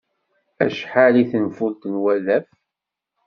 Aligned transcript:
Acḥal 0.63 1.15
i 1.21 1.23
tenfult 1.31 1.81
n 1.91 1.93
wadaf? 2.01 2.47